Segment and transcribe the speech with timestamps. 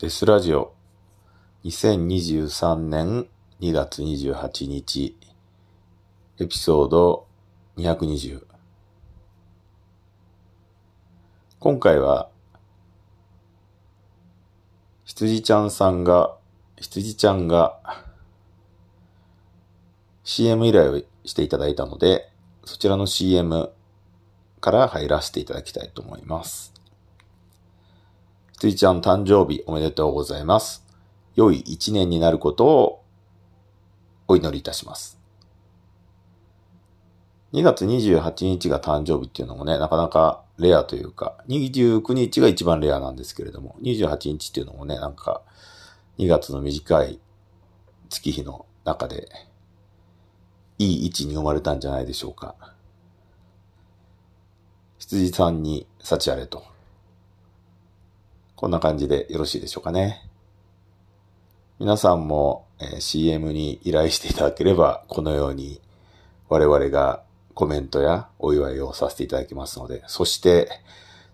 [0.00, 0.74] デスラジオ。
[1.64, 3.28] 2023年
[3.60, 5.16] 2月28日。
[6.40, 7.28] エピソード
[7.76, 8.42] 220
[11.60, 12.28] 今回は
[15.04, 16.36] 羊ちゃんさんが
[16.80, 17.78] 羊ちゃんが
[20.24, 22.32] CM 依頼をしていただいたので
[22.64, 23.70] そちらの CM
[24.60, 26.74] から入らせていただきたいと思います。
[28.64, 30.86] ついちゃん誕生日おめでとうございます。
[31.34, 33.04] 良い一年になることを
[34.26, 35.20] お祈りいたします。
[37.52, 45.42] 2月28日が誕生日っていうのもね、なかなかレアというか、29日が一番レアなんですけれども、28日っていうのもね、なんか
[46.16, 47.20] 2月の短い
[48.08, 49.28] 月日の中で、
[50.78, 52.54] いい位置に生まれたんじゃないでしょうか。
[54.96, 56.73] 羊さんに幸あれと。
[58.56, 60.28] こんな感じでよろしいでしょうかね。
[61.80, 65.80] 皆さんも、え CM に依頼していただければ、このように
[66.48, 70.68] 我々がコメントやお祝いをさせていただきますので、そして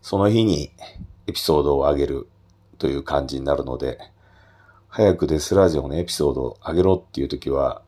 [0.01, 0.71] その日に
[1.27, 2.29] エピソードを上げる
[2.79, 3.99] という感じになるので、
[4.89, 7.83] 早くデスラジオのエピソードを上げろっていう時は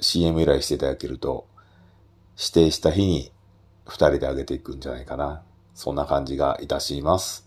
[0.00, 1.46] CM 依頼していただけると、
[2.36, 3.30] 指定した日に
[3.86, 5.42] 二人で上げていくんじゃないかな。
[5.74, 7.45] そんな感じがいたします。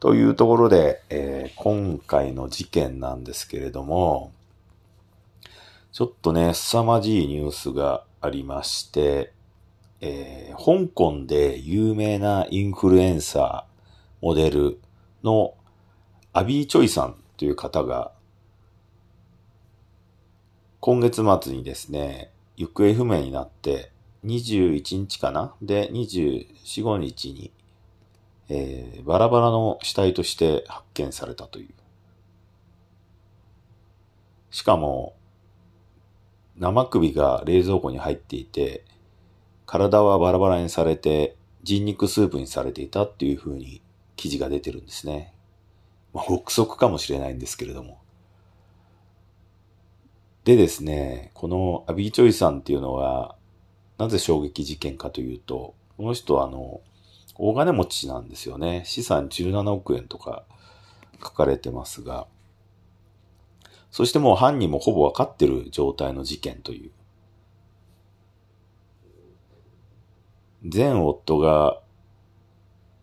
[0.00, 4.32] というところで、えー今回の事件なんですけれども、
[5.90, 9.32] ちょっとね、凄まじいニュースがありまして、
[10.00, 14.78] えー香港で有名なインフルエンサー、モデル
[15.24, 15.54] の
[16.32, 18.12] アビー・チョイさんという方が、
[20.80, 23.90] 今月末にですね、行方不明になって、
[24.24, 25.54] 21日かな？
[25.60, 27.50] で、24、5日に、
[28.48, 31.68] えーバラバラの死体として発見されたという。
[34.50, 35.14] しかも、
[36.56, 38.84] 生首が冷蔵庫に入っていて、
[39.66, 43.82] 体はバラバラにされて、人肉スープにされていたっていう風に
[44.16, 45.34] 記事が出てるんですね。
[46.14, 47.98] まあ、憶測かもしれないんですけれども。
[50.44, 53.36] でですね、このアビー・チョイさんっていうのは、
[53.98, 56.80] なぜ衝撃事件かというと、この人はあの、
[57.38, 58.82] 大金持ちなんですよね。
[58.84, 60.44] 資産17億円とか
[61.22, 62.26] 書かれてますが、
[63.90, 66.90] そしてもう犯人もほぼわかってる状態の事件という。
[70.62, 71.80] 前夫が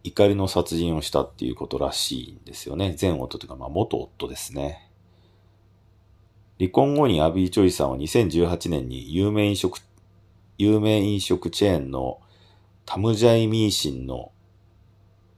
[0.04, 2.96] 怒りの殺人をしたっていうことらしいんですよね。
[3.00, 4.92] 前夫というか、まあ元夫ですね。
[6.60, 9.80] 離婚後にアビー・チョイさんは2018年に有名飲食、
[10.58, 12.20] 有名飲食チェーンの
[12.88, 14.32] タムジャイ・ミーシンの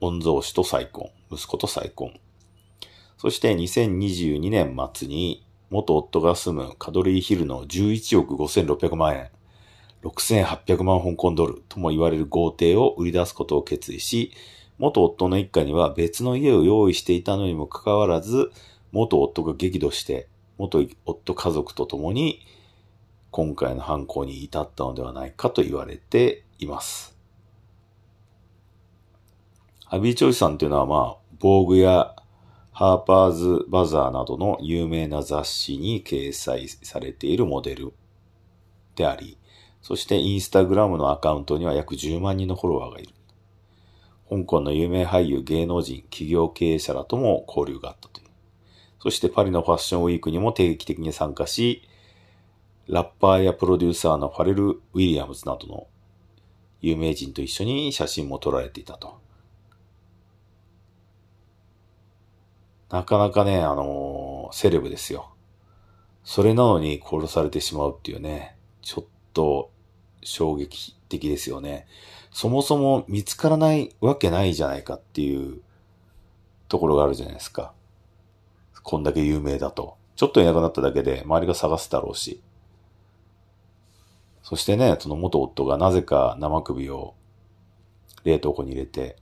[0.01, 2.13] 御曹司と再婚、息子と再婚。
[3.17, 9.29] そして2022年末に元夫が住むカドリーヒルの11億5600万円、
[10.03, 14.33] 6800万香港ドルとも言われる豪邸を売り出すことを決意し、
[14.77, 18.51] 元夫の一家には別の家を用意していたのにもかかわらず、
[18.91, 22.45] 元夫が激怒して、元夫家族と共に
[23.31, 27.16] 今回の犯行に至ったのではないかと言われています。
[29.89, 32.13] アビー・チョイスさんというのはまあ、防具や
[32.73, 37.93] ハーパーズ・バザーなどの有名な雑誌に掲載されているモデル
[38.97, 39.37] であり、
[39.81, 43.13] そしてインスタグラムのアカウントには約10万人のフォロワーがいる。
[44.29, 48.27] 香港の有名俳優、芸能人、企業経営者らとも交流があったという。
[49.01, 51.87] そしてパリのファッションウィークにも定期的に参加し、
[52.87, 55.87] ラッパーやプロデューサーのファレル・ウィリアムズなどの
[56.81, 59.25] 有名人と一緒に写真も撮られていたと。
[62.89, 65.33] なかなかね、あのーセレブですよ。
[66.23, 69.71] それなのに殺されてしまうっていうね、ちょっと
[70.23, 71.87] 衝撃的ですよね。
[72.31, 75.61] そもそも見つからないわけないじゃないかっていう
[76.69, 77.73] ところがあるじゃないですか。
[78.83, 79.97] こんだけ有名だと。
[80.15, 82.41] ちょっといなくなっただけで周りが探すだろうし。
[84.43, 87.15] そしてね、その元夫がなぜか生首を
[88.23, 89.17] 冷凍庫に入れて、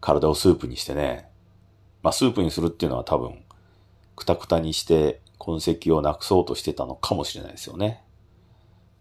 [0.00, 1.29] 体をスープにしてね、
[2.02, 3.42] まあスープにするっていうのは多分、
[4.16, 8.02] くたくたにして痕跡をなくそうとしてたのかもしれないですよね。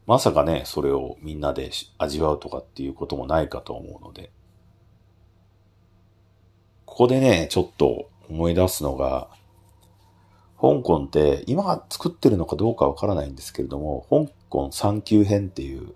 [0.07, 4.31] まさかね、それをみんなで味わうとかっていうこともないかと思うので。
[6.86, 9.30] ここでね、ちょっと思い出すのが、
[10.60, 15.94] 香港って今作ってるのかどうかわからないんですけれども、香港三級編っていう、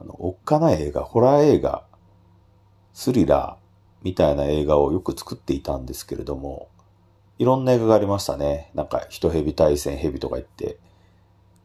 [0.00, 1.84] あの、おっかない映画、ホラー映画、
[2.92, 3.65] スリラー
[4.06, 6.68] みたいな映画をよく作っていたんですけれども、
[7.40, 8.70] いろんな映画がありましたね。
[8.72, 10.78] なんか、人蛇対戦蛇とか言って、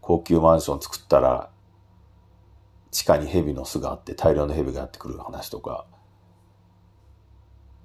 [0.01, 1.51] 高級マンション作ったら、
[2.89, 5.85] 地下に蛇の巣があって大量の蛇がやってくる話とか、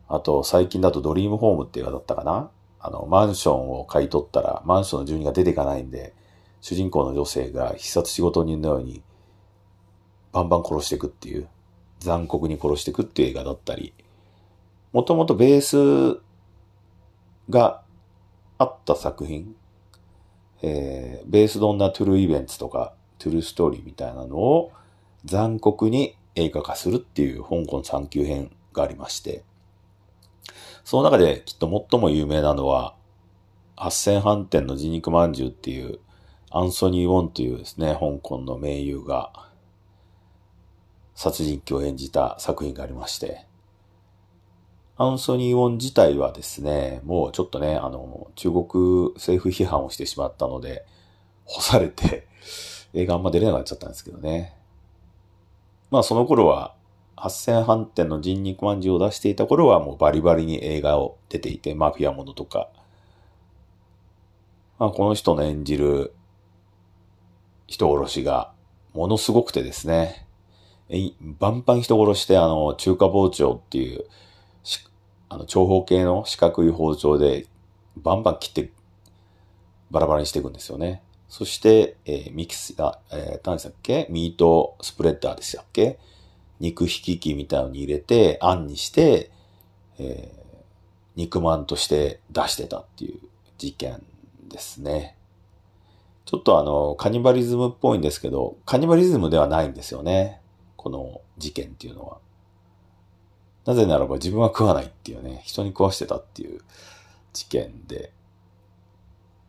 [0.09, 2.51] あと、最近だとドリームホームって映画だったかな。
[2.81, 6.15] あの、マンションを買い取ったら、マンションの住人が出ていかないんで、
[6.63, 9.03] 主人公の女性が必殺仕事人のように、
[10.33, 11.47] バンバン殺していくっていう、
[11.99, 13.93] 残酷に殺していくっていう映画だったり、
[14.97, 16.23] もともとベース
[17.51, 17.83] が
[18.57, 19.55] あった作品、
[20.63, 24.73] えー、ベースドンなトゥルーイベンツとか、トゥルーストーリーみたいなのを
[25.27, 29.45] 残酷に映画化するっていう香港3級編がありまして、
[30.83, 32.95] その中できっと最も有名なのは、
[33.77, 35.99] 八千飯店の人肉まんじゅうっていう
[36.51, 39.51] アンソニー・ウォンというですね、香港の名優が
[41.15, 43.46] 殺人鬼を演じた作品がありまして、
[44.99, 50.87] アンソニー・ウォン自体はですね、もうちょっとね、あの、中国政府批判をしてしまったので、
[51.45, 52.27] 干されて、
[52.95, 54.57] 映画あんま出れなくなっちゃったんですけどね。
[55.91, 56.75] まあその頃は
[57.15, 62.71] 八千飯店の人肉まんじゅうを出していた頃はもうバリバリに映画を出ていて、マフィアものとか。
[64.79, 66.15] まあ、この人の演じる
[67.67, 68.53] 人殺しが
[68.93, 70.27] ものすごくてですね。
[71.21, 74.07] バンバン人殺してあの中華包丁っていう
[75.29, 77.47] あの長方形の四角い包丁で
[77.97, 78.71] バンバン切って
[79.91, 81.03] バラバラにしていくんですよね。
[81.29, 84.07] そして、えー、ミキス、あ、えー、何でしたっけ？
[84.11, 85.99] ミートスプレッダーでしたっけ？
[86.61, 89.31] 肉引き器みたいのに入れて、あんにして、
[89.99, 90.57] えー、
[91.17, 93.19] 肉まんとして出してたっていう
[93.59, 94.03] 事件
[94.49, 95.17] ですね。
[96.25, 100.41] ちょっとあの、カニバリズムっぽいんですけど、カニバリズムではないんですよね。
[100.77, 102.19] この事件っていうのは。
[103.67, 106.61] なぜならば自分は食わないっていうね、人に食わしてたっていう
[107.33, 108.13] 事件で、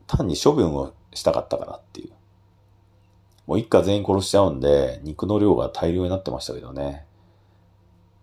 [0.08, 2.12] 単に処分をしたかったからっていう。
[3.46, 7.06] もう一家全員殺しちゃうんで、肉の量が大量になってましたけどね。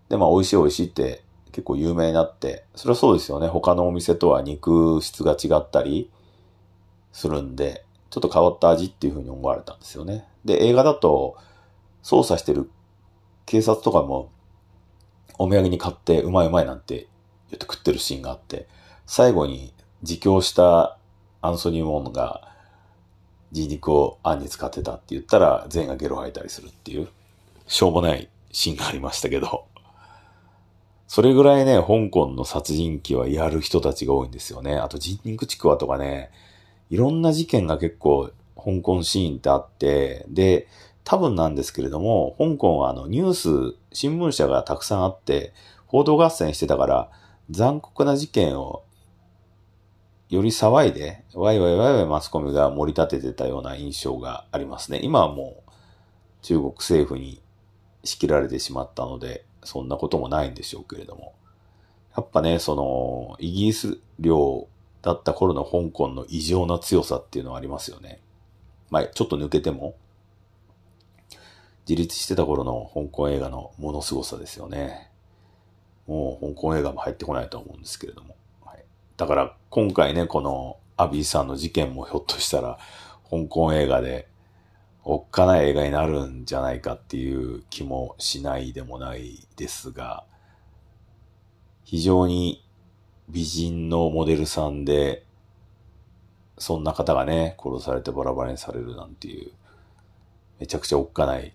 [0.09, 3.47] で、まあ美味しい美味しいって結構有名になって、それはそうですよね。
[3.47, 6.11] 他のお店とは肉質が違ったり
[7.13, 10.27] するんで、ちょっと変わった味っていう風に思われたんですよね。
[10.43, 11.37] で、映画だと
[12.03, 12.69] 操作してる
[13.45, 14.29] 警察とかも
[15.37, 17.07] お土産に買ってうまいうまいなんて
[17.49, 18.67] 言って食ってるシーンがあって、
[19.05, 20.97] 最後に自供した
[21.41, 22.51] アンソニー・モンが
[23.51, 27.07] 人肉をあんに使ってたって言ったら、全員がゲロ吐いたりするっていう、
[27.67, 29.65] しょうもないシーンがありましたけど、
[31.07, 34.75] それぐらいね、香港の殺人鬼はやる人たちが多いんですよね。
[34.75, 36.31] あと人肉ちくわとかね、
[36.89, 40.67] いろんな事件が結構香港シーンってあって、で、
[41.05, 43.33] 多分なんですけれども、香港はあのニュー
[43.71, 45.53] ス、新聞社がたくさんあって、
[45.85, 47.09] 報道合戦してたから、
[47.51, 48.83] 残酷な事件を
[50.29, 54.99] より騒いで、ワイワイワイワイマスコミが盛り立ててたような印象がありますね。
[55.03, 55.71] 今はもう
[56.41, 57.41] 中国政府に
[58.03, 61.35] 仕切られてしまったので、そんなこともないんでしょうけれども。
[62.17, 64.67] やっぱね、その、イギリス領
[65.03, 68.21] だった頃の香港の異常な強さっていうのはありますよね。
[68.89, 69.95] まあ、ちょっと抜けても、
[71.87, 75.11] 自立してた頃の香港映画のもの凄さですよね。
[76.07, 78.35] もう香港映画も入ってこないと思うんですけれども。
[78.63, 78.83] はい
[79.17, 82.79] だから今回ね、このアビーさんの事件もひょっとしたら
[83.29, 84.27] 香港映画で
[85.03, 90.25] おっかない映画になるんじゃないかっていう気もしないでもないですが、
[91.83, 92.65] 非常に
[93.29, 95.23] 美人のモデルさんで、
[96.57, 99.51] そんな方がね、殺されてバラバラにされるなんていう、
[100.59, 101.53] めちゃくちゃおっかない、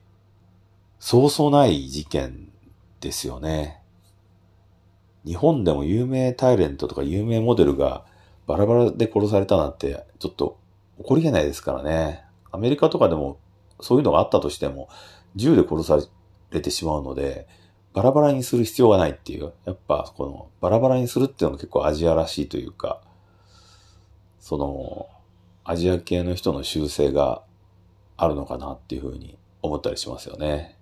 [1.00, 2.52] そうそうない事件
[3.00, 3.80] ですよね。
[5.24, 8.04] 日本でも有名タイレントとか有名モデルが
[8.46, 10.58] バラバラで殺されたなんて、ちょっと
[10.98, 12.24] 起こりえないですからね。
[12.52, 13.38] アメリカとかでも
[13.80, 14.90] そういうのがあったとしても、
[15.36, 15.98] 銃で殺さ
[16.50, 17.48] れてしまうので、
[17.94, 19.52] バラバラにする必要がないっていう。
[19.64, 23.00] やっぱこのバラバラにするっていうのが結構アジアらしいというか、
[24.38, 25.08] その、
[25.64, 27.42] アジア系の人の習性が
[28.18, 30.76] あるのかなっていうふうに思ったりしますよね。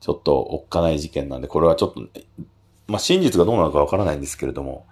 [0.00, 2.00] ちょっとおっかない事件なんで、これはちょっと、
[2.86, 4.86] まあ、真実がどうなのかわからないんですけれども、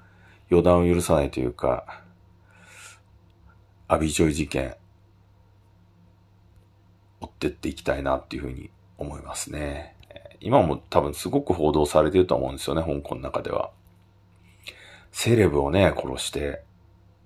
[0.48, 2.02] 予断を許さないというか、
[3.88, 4.76] アビジョイ事件、
[7.20, 9.96] 追ってっていきたいなっていうふうに思いますね。
[10.40, 13.70] 今も多分すごく報道されてると思うんですよね、香港の中では。
[15.10, 16.62] セレブをね、殺して、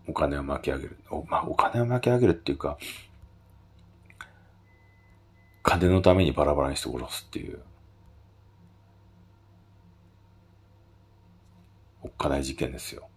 [0.09, 0.99] お金を巻き上げる。
[1.11, 2.79] おまあ、お金を巻き上げるっていうか、
[5.63, 7.61] 金のためにバラバラにして殺すっていう。
[12.23, 13.09] おっかない事件ですよ。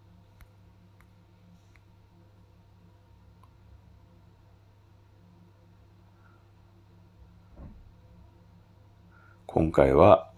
[9.45, 10.31] 今回は、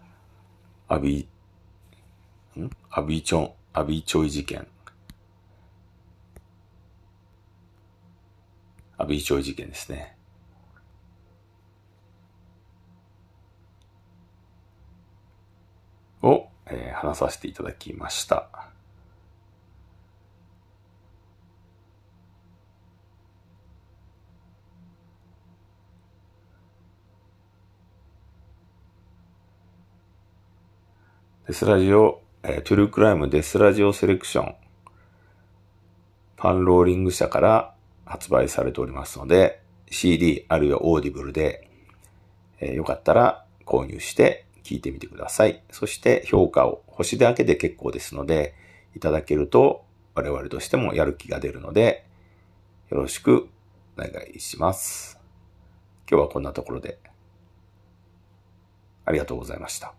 [0.86, 1.26] アビ、
[2.58, 2.70] ん？
[2.90, 4.68] アビチョン、アビチョイ事件。
[8.98, 10.14] アビチョイ事件ですね。
[16.20, 18.48] を、えー、話させていただきました。
[31.46, 34.54] デスラジオ、えー、トゥルークライムデスラジオセレクション、
[36.36, 41.70] パンローリング社から発売されておりますので、CD あるいはオーディブルで、
[42.60, 45.62] えー、よかったら購入して聞いてみてください。
[45.70, 48.54] そして評価を星だけで結構ですので、
[48.94, 52.04] いただけると我々としてもやる気が出るので、
[52.90, 53.48] よろしく
[53.96, 55.18] お願いします。
[56.10, 56.98] 今日はこんなところで、
[59.06, 59.97] ありがとうございました。